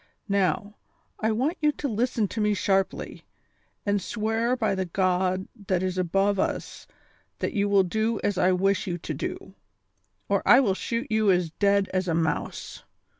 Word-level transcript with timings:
Now, 0.29 0.73
I 1.19 1.31
want 1.31 1.59
you 1.61 1.71
to 1.73 1.87
listen 1.87 2.27
to 2.29 2.41
me 2.41 2.55
sharply, 2.55 3.23
and 3.85 4.01
swear 4.01 4.55
by 4.55 4.73
the 4.73 4.85
God 4.85 5.47
that 5.67 5.83
is 5.83 5.95
above 5.95 6.39
us 6.39 6.87
that 7.37 7.53
you 7.53 7.69
will 7.69 7.83
do 7.83 8.19
as 8.23 8.35
I 8.35 8.51
wish 8.51 8.87
you 8.87 8.97
to 8.97 9.13
do, 9.13 9.53
or 10.27 10.41
I 10.43 10.59
will 10.59 10.73
shoot 10.73 11.05
you 11.11 11.29
as 11.29 11.51
dead 11.51 11.87
as 11.93 12.07
a 12.07 12.15
mouse. 12.15 12.81